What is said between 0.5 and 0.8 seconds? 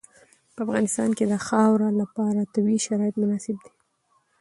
په